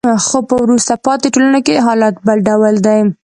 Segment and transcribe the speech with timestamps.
[0.25, 2.99] خو په وروسته پاتې ټولنو کې حالت بل ډول دی.